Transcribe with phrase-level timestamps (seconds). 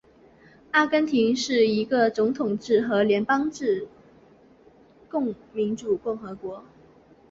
[0.71, 3.87] 阿根廷是一个总统制和联邦制
[5.53, 6.63] 民主共和国。